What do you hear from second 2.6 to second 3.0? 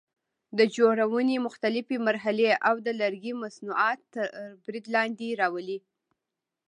او د